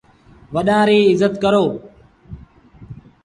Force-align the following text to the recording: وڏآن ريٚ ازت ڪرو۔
وڏآن 0.53 0.83
ريٚ 0.89 1.07
ازت 1.11 1.33
ڪرو۔ 1.43 1.65